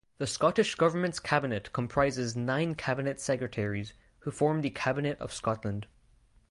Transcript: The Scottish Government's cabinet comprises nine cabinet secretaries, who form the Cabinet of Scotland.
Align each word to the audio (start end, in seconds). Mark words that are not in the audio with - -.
The 0.17 0.25
Scottish 0.25 0.73
Government's 0.73 1.19
cabinet 1.19 1.71
comprises 1.73 2.35
nine 2.35 2.73
cabinet 2.73 3.19
secretaries, 3.19 3.93
who 4.21 4.31
form 4.31 4.61
the 4.61 4.71
Cabinet 4.71 5.19
of 5.19 5.31
Scotland. 5.31 5.85